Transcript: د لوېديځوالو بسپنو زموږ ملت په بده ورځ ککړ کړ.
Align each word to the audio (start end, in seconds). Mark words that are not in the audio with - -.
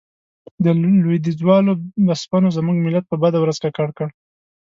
د 0.63 0.65
لوېديځوالو 1.03 1.71
بسپنو 2.07 2.49
زموږ 2.57 2.77
ملت 2.85 3.05
په 3.07 3.15
بده 3.23 3.37
ورځ 3.39 3.57
ککړ 3.63 3.87
کړ. 3.97 4.07